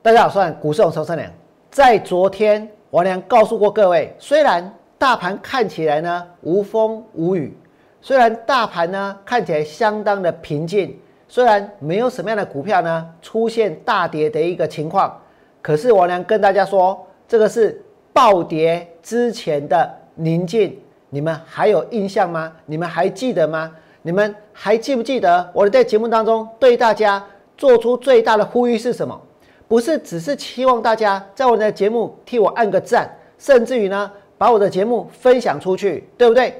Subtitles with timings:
[0.00, 1.28] 大家好，我是股市红筹三良。
[1.72, 7.52] 在昨天，王良告诉过各位，虽然大盘看起来呢无风无雨，
[8.00, 15.20] 虽然大盘呢看起来相当的平静，虽然没有什么样的股票呢出现大跌的一个情况，
[15.60, 20.78] 可是王良跟大家说，这个是暴跌之前的宁静，
[21.10, 22.52] 你们还有印象吗？
[22.66, 23.74] 你们还记得吗？
[24.02, 27.22] 你们还记不记得我在节目当中对大家
[27.56, 29.20] 做出最大的呼吁是什么？
[29.68, 33.08] 不是只是期望大家在我的节目替我按个赞，
[33.38, 36.54] 甚至于呢把我的节目分享出去，对不对？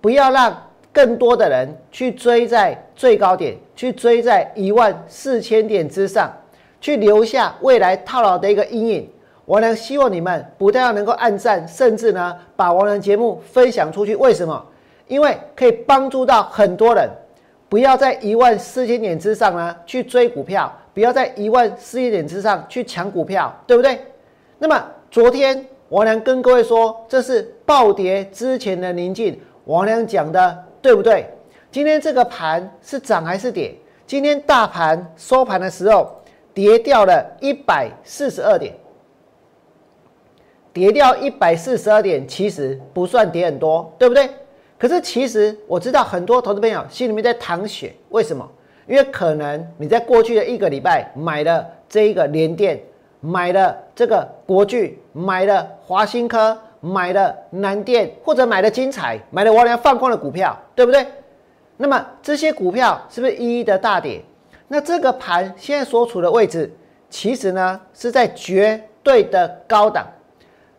[0.00, 0.56] 不要让
[0.92, 6.32] 更多的人去追在最高点，去追在一万四千点之上，
[6.80, 9.10] 去留下未来套牢的一个阴影。
[9.44, 14.14] 我呢希望你们不但要能够按赞，甚至呢把我的节目分享出去。
[14.14, 14.64] 为什么？
[15.08, 17.10] 因为可以帮助到很多人，
[17.68, 20.72] 不要在一万四千点之上呢去追股票。
[20.94, 23.98] 不要在一万四千点之上去抢股票，对不对？
[24.58, 29.38] 那么昨天王良跟各位说，这是暴跌之前的宁静。
[29.64, 31.26] 王良讲的对不对？
[31.70, 33.74] 今天这个盘是涨还是跌？
[34.06, 36.10] 今天大盘收盘的时候
[36.52, 38.74] 跌掉了一百四十二点，
[40.72, 44.28] 跌掉一百四十二点，其实不算跌很多，对不对？
[44.78, 48.46] 可是其实我知道很多投资朋友心里面在淌血，为什么？
[48.86, 52.80] 因为可能你在过去的一个礼拜买了这一个联电，
[53.20, 61.06] 买了这个国巨，买了华新科，买了南电，或者买了精彩，买了王良放空的股票，对不对？
[61.76, 64.20] 那么这些股票是不是一一的大跌？
[64.68, 66.70] 那这个盘现在所处的位置，
[67.08, 70.06] 其实呢是在绝对的高档，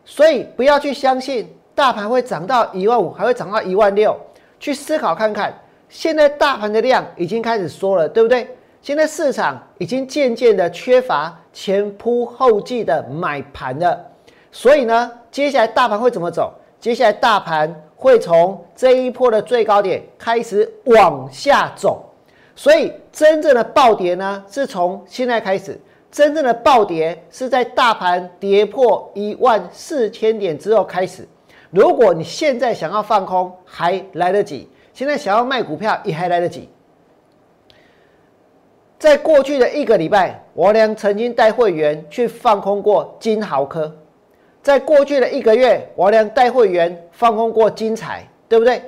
[0.04, 4.14] 所以不要去相信大盘会涨到一万五，还会涨到一万六，
[4.60, 5.54] 去思考看看。
[5.88, 8.48] 现在大盘的量已经开始缩了，对不对？
[8.82, 13.98] 现在市场已经渐渐的缺乏前仆后继的买盘了，
[14.52, 16.52] 所以呢，接下来大盘会怎么走？
[16.78, 22.04] 接下来大盘会从这一波的最高点开始往下走，
[22.54, 25.80] 所以真正的暴跌呢，是从现在开始。
[26.12, 31.26] 真正的暴跌是在大盘跌破一万四千点之后开始。
[31.70, 34.68] 如果你现在想要放空，还来得及。
[34.94, 36.68] 现在想要卖股票也还来得及。
[38.96, 43.90] 在过去的一个礼拜，我俩曾经带会员去放空过金豪科；
[44.62, 48.82] 在过去的一个月，我俩带会员放空过金彩，对不对？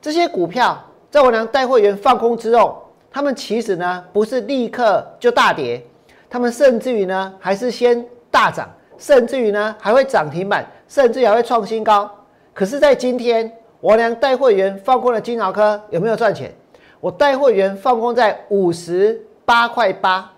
[0.00, 5.80] 这些股票在我俩带会员放空之后，他们其实呢不是立刻就大跌，
[6.30, 12.10] 他们甚至于呢还是先大涨，甚至于呢还会涨停板，甚至还会创新高。
[12.54, 13.52] 可是，在今天。
[13.80, 16.52] 我俩带会员放空的金豪科有没有赚钱？
[17.00, 20.30] 我带会员放空在五十八块八。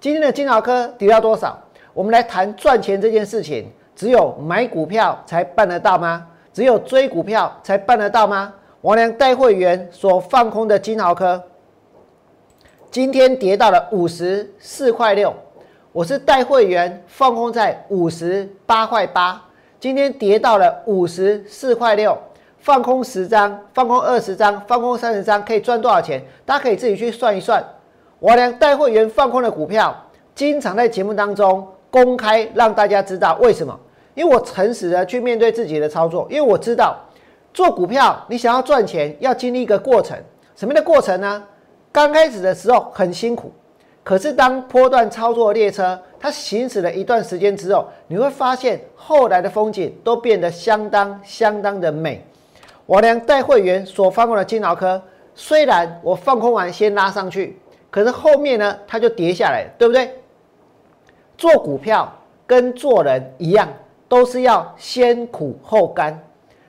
[0.00, 1.58] 今天的金豪科跌到多少？
[1.92, 6.26] 我们来谈赚钱这件事情，只有买股票才办得到吗？
[6.54, 8.54] 只有追股票才办得到吗？
[8.80, 11.42] 我俩带会员所放空的金豪科，
[12.90, 15.34] 今天跌到了五十四块六。
[15.92, 19.42] 我是带会员放空在五十八块八，
[19.78, 22.16] 今天跌到了五十四块六。
[22.66, 26.20] 放空十张，放空二十张，放空三十张，可以赚多少钱？
[26.44, 27.64] 大家可以自己去算一算。
[28.18, 29.96] 我俩带会员放空的股票，
[30.34, 33.78] 经常在节目当中公开让大家知道为什么？
[34.14, 36.96] 因为我诚实的去面对自己的操作，因为我知道
[37.54, 40.18] 做股票，你想要赚钱，要经历一个过程。
[40.56, 41.40] 什么样的过程呢？
[41.92, 43.52] 刚开始的时候很辛苦，
[44.02, 52.26] 可是当波段操作列车它行驶了一段时间之后，你会发现后来的风景都变得相当相当的美。
[52.86, 55.02] 我俩带会员所放空的金豪科，
[55.34, 57.58] 虽然我放空完先拉上去，
[57.90, 60.08] 可是后面呢，它就跌下来，对不对？
[61.36, 62.10] 做股票
[62.46, 63.68] 跟做人一样，
[64.06, 66.16] 都是要先苦后甘，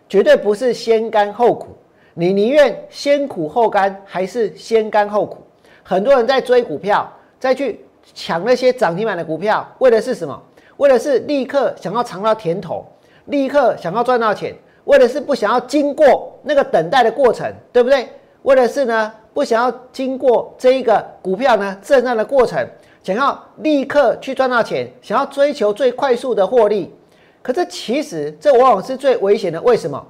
[0.09, 1.67] 绝对不是先甘后苦。
[2.16, 5.38] 你宁愿先苦后甘，还是先甘后苦？
[5.83, 7.07] 很多人在追股票，
[7.39, 10.41] 再去抢那些涨停板的股票，为的是什么？
[10.77, 12.83] 为的是立刻想要尝到甜头，
[13.25, 14.56] 立刻想要赚到钱。
[14.88, 18.07] 为的是不想要经过那个等待的过程，对不对？
[18.44, 22.66] 为的是呢，不想要经过这一个股票呢震荡的过程，
[23.04, 26.95] 想要立刻去赚到钱，想要追求最快速的获利。
[27.42, 29.62] 可这其实这往往是最危险的。
[29.62, 30.01] 为什么？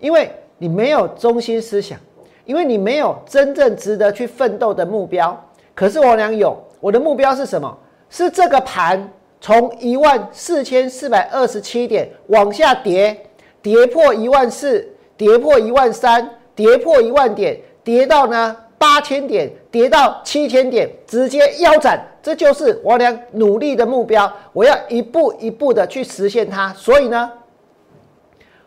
[0.00, 1.98] 因为你没有中心思想，
[2.46, 5.38] 因为你没有真正值得去奋斗的目标。
[5.74, 7.78] 可是我俩有，我的目标是什么？
[8.08, 9.06] 是这个盘
[9.42, 13.26] 从一万四千四百二十七点往下跌。
[13.62, 14.86] 跌破一万四，
[15.16, 22.04] 跌破一万三，跌破一万点，跌到呢八千点，跌到七千点，直接腰斩。
[22.22, 26.72] 这就是我俩努力的目标，我要一步一步的去实现它。
[26.74, 27.30] 所以呢，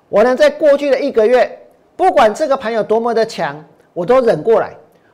[0.09, 1.59] 我呢在过去的一个月，
[1.95, 3.63] 不管这个盘有多么的强，
[3.93, 4.69] 我都忍过来；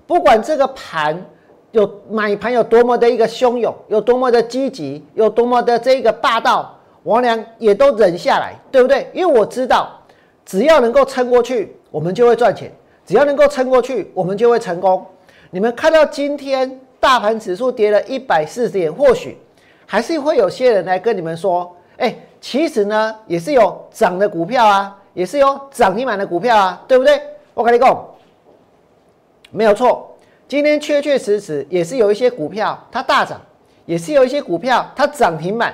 [0.07, 1.23] 不管这个盘
[1.71, 9.09] 有买盘有多么的一个汹涌，有多么的积极，有多么的这个霸道，我俩也都忍下来，对不对？
[9.13, 9.99] 因为我知道，
[10.45, 12.69] 只要能够撑过去，我们就会赚钱；
[13.05, 15.05] 只要能够撑过去，我们就会成功。
[15.49, 19.37] 你们看到今天大盘指数跌了一百四十点，或许
[19.85, 27.19] 还是会有些人来跟你们说：“哎，其实呢也是有涨的股票啊，也是有涨停板的股票啊，对不对？”
[27.53, 28.07] 我跟你讲，
[29.49, 30.15] 没有错，
[30.47, 33.41] 今天确确实实也是有一些股票它大涨，
[33.85, 35.73] 也是有一些股票它涨停板。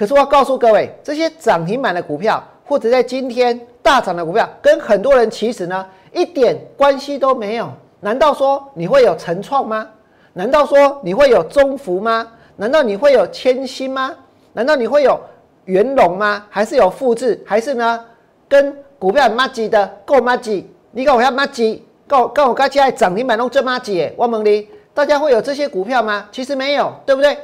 [0.00, 7.70] 可是我要告诉各位，这些涨停板的股票或者在今天大涨的股票，跟很多人其实呢一点关系都没有。
[8.00, 9.86] 难道说你会有成创吗？
[10.32, 12.26] 难道说你会有中福吗？
[12.56, 14.16] 难道你会有千星吗？
[14.54, 15.20] 难道你会有
[15.66, 16.46] 元龙吗？
[16.48, 17.38] 还是有复制？
[17.44, 18.02] 还是呢？
[18.48, 20.66] 跟股票马吉的够马吉？
[20.92, 21.84] 你跟我要马吉？
[22.08, 24.10] 够跟我刚才涨停板弄这马吉？
[24.16, 26.26] 我问你，大家会有这些股票吗？
[26.32, 27.36] 其实没有，对不对？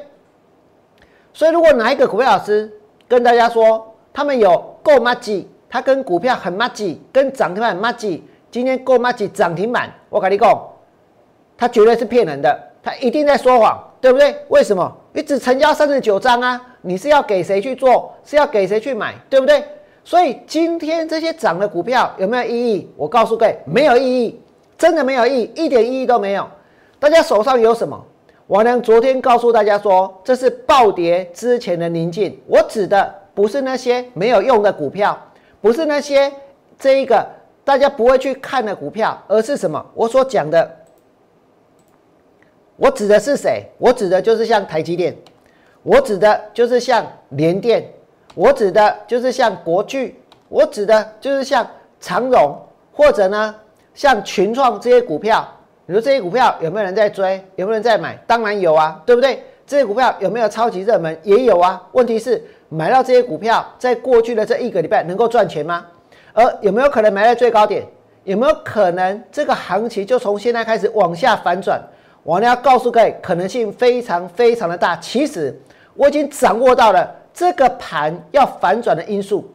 [1.37, 2.73] 所以如果哪一个股票老师
[3.07, 8.27] 跟大家说他们有够马吉，他跟股票很马吉，跟涨停板很马吉。
[8.51, 10.59] 今天购买起涨停板，我跟你讲，
[11.59, 14.35] 他绝对是骗人的，他一定在说谎，对不对？
[14.49, 14.91] 为什么？
[15.13, 16.59] 你只成交三十九张啊？
[16.81, 18.15] 你是要给谁去做？
[18.25, 19.15] 是要给谁去买？
[19.29, 19.63] 对不对？
[20.05, 22.91] 所以今天这些涨的股票有没有意义？
[22.97, 24.41] 我告诉各位，没有意义，
[24.79, 26.49] 真的没有意义，一点意义都没有。
[26.99, 28.03] 大家手上有什么？
[28.49, 32.39] 王良昨天告诉大家说，这是暴跌之前的宁静。
[32.47, 35.19] 我指的不是那些没有用的股票，
[35.61, 36.33] 不是那些
[36.79, 37.27] 这一个。
[37.65, 39.85] 大家不会去看的股票，而是什么？
[39.93, 40.71] 我所讲的，
[42.77, 43.65] 我指的是谁？
[43.79, 45.17] 我指的就是像台积电，
[45.83, 47.93] 我指的就是像联电，
[48.37, 50.15] 我指的就是像国巨，
[50.49, 52.57] 我指的就是像长荣，
[52.93, 53.53] 或者呢
[53.95, 55.45] 像群创这些股票。
[55.87, 57.41] 你说这些股票有没有人在追？
[57.55, 58.19] 有没有人在买？
[58.27, 59.43] 当然有啊，对不对？
[59.67, 61.17] 这些股票有没有超级热门？
[61.23, 61.81] 也有啊。
[61.93, 65.87] 问题是买到这些股票，在过去的这一个礼拜能够赚钱吗？
[66.33, 67.87] 而有没有可能埋在最高点？
[68.25, 71.81] 有没有可能这个行情就从现在开始往下反转？
[72.25, 74.97] 我呢要告诉各位，可能性非常非常的大。
[74.97, 75.57] 其实
[75.95, 79.49] 我已经掌握到了这个盘要反转的因素，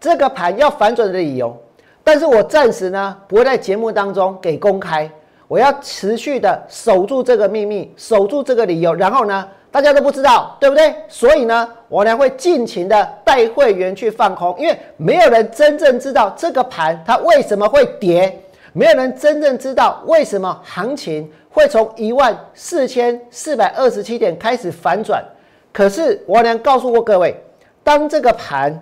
[0.00, 1.56] 这个盘要反转的理由。
[2.04, 5.10] 但是我暂时呢不会在节目当中给公开，
[5.48, 9.48] 我要持续的守住这个秘密，守住这个理由，然后呢？
[9.70, 10.94] 大家都不知道，对不对？
[11.08, 18.38] 所以呢，我呢会尽情的带会员去放空，因为没有人真正知道这个盘它为什么会跌，
[18.74, 25.24] 没有人真正知道为什么行情会从一万四千四百二十七点开始反转。
[25.72, 27.34] 可是我呢告诉过各位，
[27.82, 28.78] 当这个盘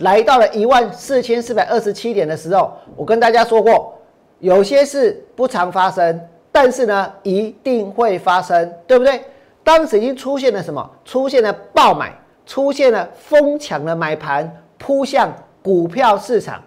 [0.00, 3.96] 来到了一万四千四百二十七点的时候，我跟大家说过，
[4.38, 6.20] 有些事不常发生。
[6.52, 9.22] 但是呢，一定会发生，对不对？
[9.62, 10.90] 当时已经出现了什么？
[11.04, 12.12] 出现了爆买，
[12.44, 15.32] 出现了疯抢的买盘扑向
[15.62, 16.60] 股票市场。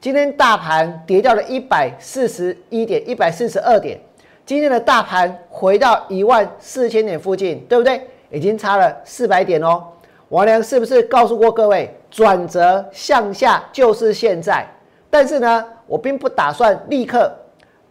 [0.00, 3.98] 今天大盘跌掉了一百四十一点，一百四十二点。
[4.46, 8.06] 今天的大盘回到一万四千点附近，对不对？
[8.30, 9.82] 已经差了四百点哦。
[10.28, 14.64] 王良是不是告诉过各位，转折向下就是现在？
[15.10, 17.28] 但是呢，我并不打算立刻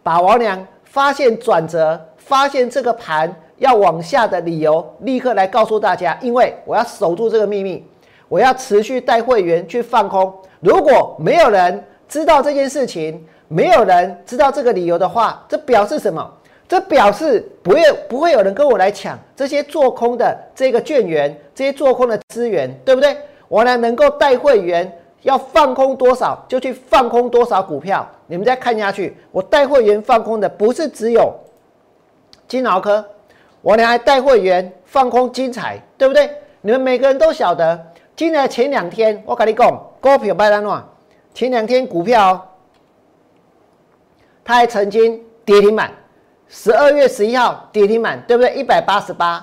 [0.02, 0.66] 把王良。
[0.84, 7.84] 发现转折，发现这个盘要往下的理由，立刻来告诉大家，因为我要守住这个秘密，
[8.28, 10.32] 我要持续带会员去放空。
[10.60, 16.32] 如果没有人知道这件事情，没有人知道这个理由的话，这表示什么？
[16.68, 23.16] 这表示不会不会有人跟我来抢这些做空的这个券源，这些做空的资源，对不对？
[23.54, 25.00] 我呢能够带会员。
[25.22, 29.16] 要放空多少就去放空多少股票，你们再看下去。
[29.32, 31.32] 我带会员放空的不是只有
[32.46, 33.02] 金豪科，
[33.62, 36.30] 我呢还带会员放空金彩，对不对？
[36.60, 40.84] 你们每个人都晓得，今年前两天我跟你讲，股票拜单乱，
[41.32, 42.46] 前两天股票
[44.44, 45.90] 它还曾经跌停板，
[46.48, 48.54] 十二月十一号跌停板，对不对？
[48.56, 49.42] 一百八十八，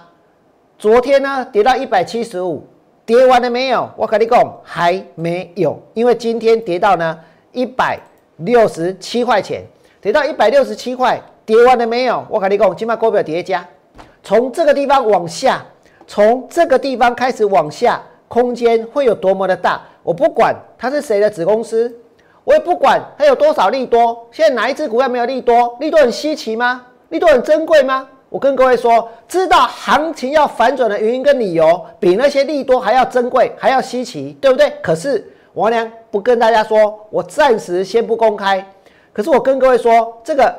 [0.78, 2.68] 昨天呢跌到一百七十五。
[3.12, 3.90] 跌完了没有？
[3.98, 7.20] 我跟你讲，还没有，因为今天跌到呢
[7.52, 8.00] 一百
[8.38, 9.66] 六十七块钱，
[10.00, 12.26] 跌到一百六十七块，跌完了没有？
[12.30, 13.68] 我跟你讲，今麦股票叠加，
[14.24, 15.62] 从这个地方往下，
[16.08, 19.82] 从这个地方开始往下，空间会有多么的大？
[20.04, 21.94] 我不管它是谁的子公司，
[22.46, 24.26] 我也不管它有多少利多。
[24.32, 25.76] 现在哪一只股票没有利多？
[25.82, 26.86] 利多很稀奇吗？
[27.10, 28.08] 利多很珍贵吗？
[28.32, 34.72] 我跟各位说，知道行情要反转的原因跟理由，比那些利多还要珍贵，还要稀奇，对不对？
[34.82, 35.22] 可是
[35.56, 38.66] 王良不跟大家说，我暂时先不公开。
[39.12, 40.56] 可是我跟各位说，这个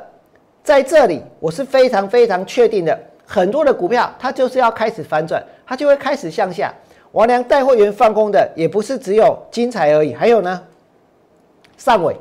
[0.62, 6.70] 在这里我是非常非常确定的，很多的股票它就是要开始反转，它就会开始向下。
[7.12, 10.62] 王良带会员放空的也不是只有精彩而已，还有呢，
[11.78, 12.14] 上尾。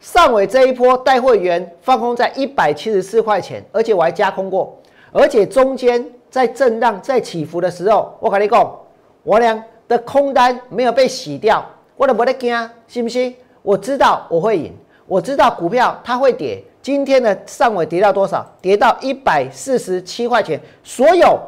[0.00, 4.76] 上尾这一波带会员放空在一百七十四块钱，而且我还加空过，
[5.12, 8.78] 而且中间在震荡、在起伏的时候，我跟你讲，
[9.22, 11.64] 我俩的空单没有被洗掉，
[11.96, 13.34] 我都不得惊，信不信？
[13.62, 14.74] 我知道我会赢，
[15.06, 16.62] 我知道股票它会跌。
[16.80, 18.44] 今天的上尾跌到多少？
[18.60, 21.38] 跌到一百四十七块钱，所有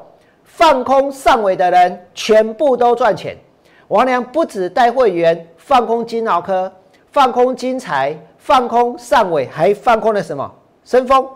[0.44, 3.37] 放空上尾的人全部都赚钱。
[3.88, 6.73] 王良不止带会员放空金脑科，
[7.11, 8.16] 放空金财。
[8.37, 10.52] 放空上尾，还放空了什么？
[10.85, 11.26] 深丰，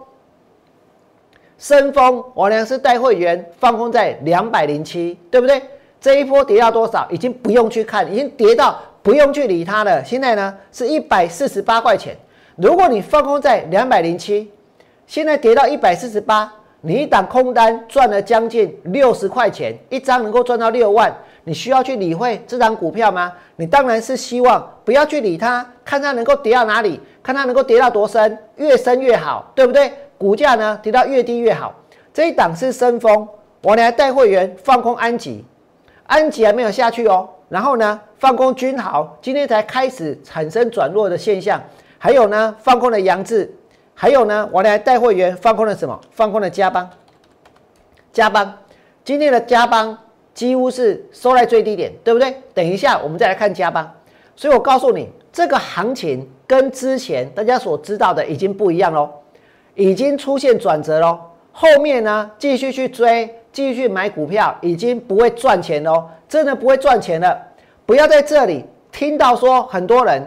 [1.58, 5.60] 深丰，我良是带会员放空在两百零七，对不对？
[6.00, 7.04] 这一波跌到多少？
[7.10, 10.04] 已经不用去看，已经跌到不用去理它了。
[10.04, 12.16] 现在呢，是一百四十八块钱。
[12.54, 14.48] 如果你放空在两百零七，
[15.08, 21.12] 现在跌到一百四十八，你一档空单赚了将近六十块钱，一张能够赚到六万。
[21.42, 23.32] 你需要去理会这张股票吗？
[23.56, 29.90] 你当然是希望不要去理它，看它能够跌到哪里，看它能够跌到多深，越深越好，对不对？
[30.18, 31.74] 股价呢跌到越低越好。
[32.12, 33.26] 这一档是深丰，
[33.62, 35.44] 我来带会员放空安吉，
[36.06, 37.28] 安吉还没有下去哦。
[37.48, 41.62] 然后呢，放空君豪，今天才开始产生转弱的现象。
[41.96, 43.50] 还有呢，放空的杨志，
[43.94, 45.98] 还有呢，我来带会员放空了什么？
[46.10, 46.90] 放空了加邦，
[48.12, 48.52] 加邦，
[49.04, 49.96] 今天的加邦。
[50.34, 52.32] 几乎是收在最低点，对不对？
[52.54, 53.92] 等一下我们再来看加邦。
[54.36, 59.10] 所以我告诉你，这个行情跟之前大家所知道的已经不一样喽，
[59.78, 61.16] 已经出现转折喽。
[61.52, 67.40] 后面呢，继续去追，继续买股票，已经不会赚钱喽，真的不会赚钱了。
[67.86, 70.20] 不要在这里听到说很多人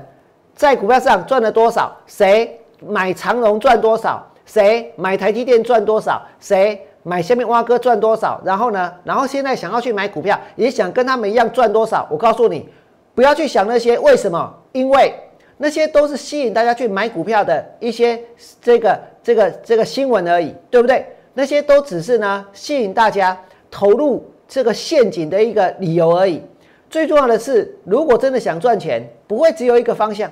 [0.56, 6.82] 在股票上赚了多少，谁买长荣赚多少，谁买台积电赚多少，谁。
[7.04, 8.40] 买下面挖哥赚多少？
[8.46, 8.94] 然后呢？
[9.04, 12.08] 然后现在想要去买股票，也想跟他们一样赚多少？
[12.12, 12.70] 我告诉你，
[13.16, 15.12] 不要去想那些为什么，因为
[15.58, 18.22] 那些都是吸引大家去买股票的一些
[18.62, 21.06] 这个这个这个新闻而已，对不对？
[21.34, 23.38] 那些都只是呢吸引大家
[23.70, 26.42] 投入这个陷阱的一个理由而已。
[26.90, 30.30] 最重要的是，如果真的想赚钱，不会只有一个方向，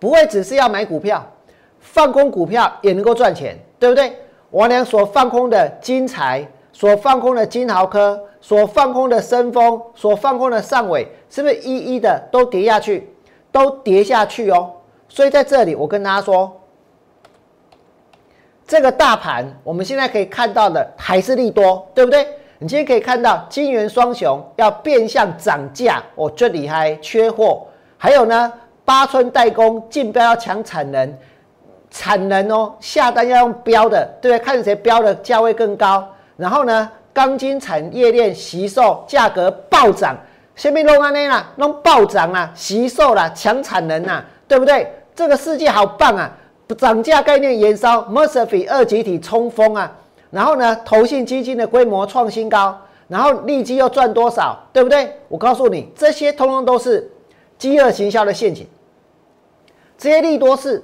[0.00, 1.24] 不会只是要买股票，
[1.78, 4.12] 放空股票也能够赚钱，对不对？
[4.50, 13.08] 我俩所放空的金财，所放空的金豪科，所放空的深丰，所放空的上尾，是不是一一的都跌下去，
[13.52, 14.72] 都跌下去哦？
[15.08, 16.59] 所以在这里，我跟大家说，
[18.70, 22.24] 这个大盘我们现在可以看到的还是利多，对不对？
[22.60, 27.66] 你今天可以看到金元双雄要变相涨价，哦，这里还，缺货，
[27.98, 28.52] 还有呢，
[28.84, 31.18] 八村代工竞标要抢产能。
[31.90, 34.44] 产能哦，下单要用标的，对不对？
[34.44, 36.06] 看谁标的价位更高。
[36.36, 40.16] 然后呢，钢筋产业链吸售价格暴涨，
[40.54, 44.94] 下面弄安内啦，弄暴涨啊，吸售啦，抢产能呐，对不对？
[45.16, 46.30] 这个世界好棒啊！
[46.74, 49.96] 涨价概念延烧 m e r c f y 二级体冲锋啊。
[50.30, 55.12] 然后呢，投信基金的规模创新高，然后利基又赚多少，对不对？
[55.28, 57.10] 我告诉你，这些通通都是
[57.58, 58.66] 饥饿行销的陷阱，
[59.98, 60.82] 这些利多是。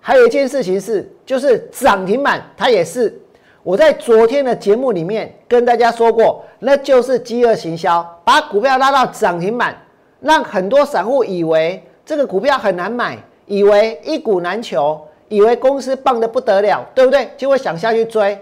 [0.00, 3.20] 还有一件事情是，就是涨停板，它也是
[3.64, 9.76] 我在昨天的节目里面跟大家说过，那就是饥饿行销，把股票拉到涨停板，
[10.20, 17.30] 让很多散户以为这个股票很难买，以为一股难求，以为公司棒的不得了，对不对？
[17.36, 18.38] 就会想下去追。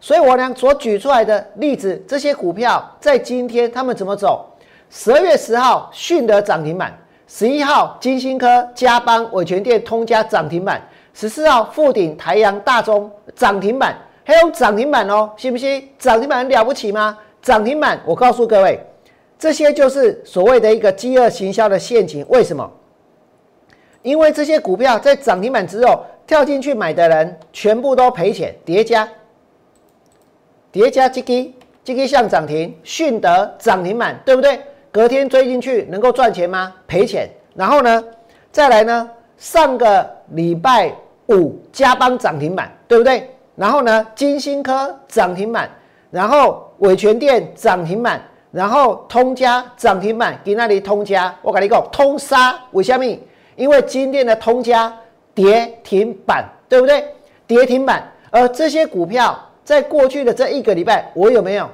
[0.00, 4.46] 所以我呢所举出来的例子，这些股票在今天他们怎么走？
[4.88, 6.90] 十二月十号，迅德涨停板；
[7.28, 10.80] 十一号，金星科、嘉邦、伟全店、通家涨停板。
[11.12, 13.94] 十四号富鼎、台阳、大中涨停板，
[14.24, 15.88] 还有涨停板哦，信不信？
[15.98, 17.18] 涨停板很了不起吗？
[17.42, 18.80] 涨停板，我告诉各位，
[19.38, 22.24] 这些就是所谓的一个饥饿行销的陷阱。
[22.28, 22.70] 为什么？
[24.02, 29.08] 因为这些股票在涨停板之后跳进去买的人，全部都赔钱，叠加
[30.70, 34.60] 叠加，这个这个像涨停，迅德涨停板，对不对？
[34.92, 36.72] 隔天追进去能够赚钱吗？
[36.86, 37.28] 赔钱。
[37.56, 38.04] 然后呢，
[38.52, 39.10] 再来呢？
[39.38, 40.94] 上个礼拜
[41.30, 43.28] 五加邦涨停板，对不对？
[43.56, 45.68] 然后呢，金星科涨停板，
[46.12, 48.22] 然后伟全店涨停板，
[48.52, 53.04] 然后通家涨停板，给那里通家，我跟你讲，通杀为什么？
[53.56, 54.96] 因为今天的通家
[55.40, 57.02] 跌停板，对不对？
[57.46, 61.66] 跌停板，而这些股票在过去的这一个礼拜，我有没有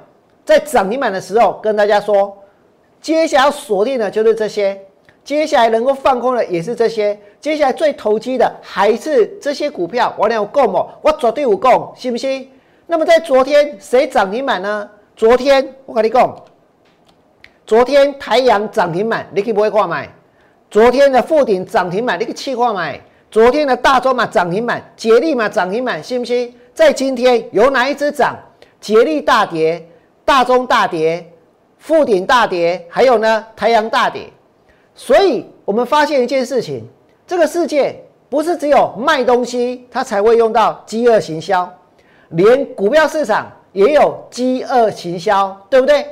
[0.45, 2.37] 在涨停板的时候跟大家说，
[3.01, 4.81] 接下来锁定的就是这些，
[5.25, 10.15] 接下来能够放空的也是这些，接下来最投机的还是这些股票。
[10.17, 10.87] 我俩有供吗？
[11.03, 12.49] 我绝对有共，信不信？
[12.87, 14.89] 那么在昨天谁涨停板呢？
[15.17, 16.37] 昨天我跟你讲，
[17.67, 20.09] 昨天太阳涨停板，你可以不会挂买？
[20.71, 23.01] 昨天的富鼎涨停板，你可以气挂买？
[23.37, 26.55] 昨天的大中嘛涨停板，捷力嘛涨停板，信不信？
[26.73, 28.35] 在今天有哪一只涨？
[28.81, 29.87] 捷力大跌，
[30.25, 31.31] 大中大跌，
[31.77, 34.23] 富鼎大跌，还有呢太阳大跌。
[34.95, 36.83] 所以我们发现一件事情：
[37.27, 41.71] 这个世界不是只有卖东西，它才会用到饥饿行销。
[42.31, 46.07] 连股票市场也有饥饿行销，对不对？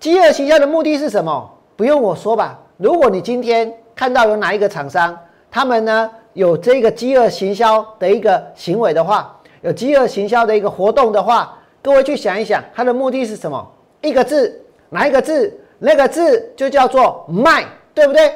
[0.00, 1.48] 饥饿行销的目的是什么？
[1.76, 2.58] 不用我说吧。
[2.78, 5.16] 如果你今天看到有哪一个厂商，
[5.48, 13.66] 他们呢有这个饥饿行销的一个行为的话，有饥饿行销的一个活动的话，各位去想一想，它的目的是什么？
[14.00, 15.58] 一个字，哪一个字？
[15.80, 18.32] 那个字就叫做卖，对不对？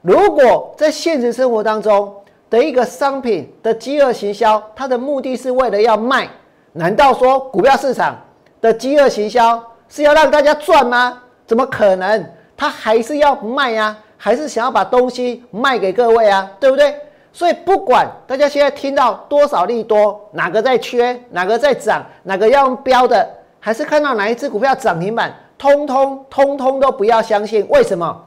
[0.00, 2.14] 如果在现实生活当中
[2.48, 6.28] 的一个商品的饥饿行销，它的目的是为了要卖。
[6.72, 8.16] 难道说股票市场
[8.60, 11.22] 的饥饿行销是要让大家赚吗？
[11.46, 12.26] 怎么可能？
[12.56, 16.94] 他还是要卖呀，还是想要把东西卖给各位啊，对不对？
[17.36, 23.28] 所以不管大家现在听到多少利多，哪个在缺，哪个在涨，哪个要用标的，
[23.60, 27.66] 还是看到哪一只股票涨停板，通通通通都不要相信。
[27.68, 28.24] 为什么？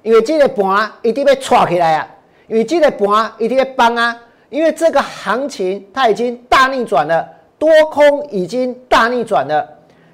[0.00, 2.08] 因为这个盘一定被抓起来啊！
[2.46, 4.16] 因为这个盘一定要崩啊！
[4.48, 7.28] 因为这个行情它已经大逆转了，
[7.58, 9.68] 多空已经大逆转了。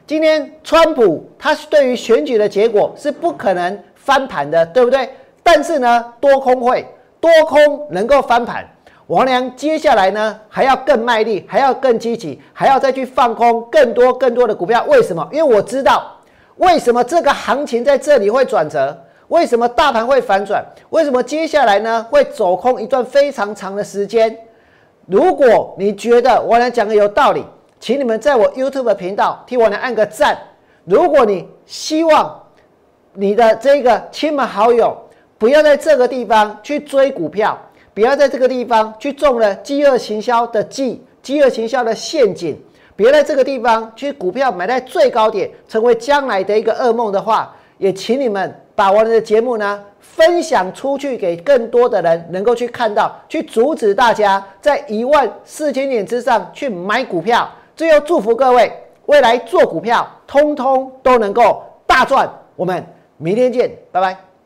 [0.08, 5.08] 今天川普他对于选举的结果是不可能翻盘的，对不对？
[5.44, 6.84] 但是呢，多空会，
[7.20, 8.66] 多空能够翻盘。
[9.08, 14.84] 王良接下来呢还要更卖力，还要更积极，还要再去放空更多更多的股票。
[14.88, 15.28] 为什么？
[15.32, 16.12] 因为我知道
[16.56, 18.96] 为什么这个行情在这里会转折。
[19.28, 20.64] 为什么大盘会反转？
[20.90, 24.36] 为什么接下来呢会走空一段非常长的时间？
[25.06, 27.44] 如果你觉得我俩讲的有道理，
[27.80, 30.36] 请你们在我 YouTube 频道替我俩按个赞。
[30.84, 32.40] 如果你希望
[33.14, 34.96] 你的这个亲朋好友
[35.38, 37.58] 不要在这个地方去追股票，
[37.92, 42.58] 不要在这个地方去中了饥饿行销的计、饥饿行销的陷阱，
[42.94, 48.62] 别在这个地方去股票买在最高点，成为将来的一个噩梦的话，也请你们。
[48.74, 57.50] 把我们的节目呢分享出去，给更多的人能够去看到，去阻止大家在一万四千点之上去买股票。
[57.74, 58.70] 最后祝福各位
[59.06, 62.28] 未来做股票，通通都能够大赚。
[62.54, 62.84] 我们
[63.16, 64.25] 明天见，拜拜。